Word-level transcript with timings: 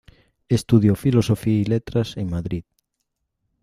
Estudió 0.49 0.95
Filosofía 0.95 1.59
y 1.61 1.65
Letras 1.65 2.17
en 2.17 2.27
Madrid. 2.31 2.63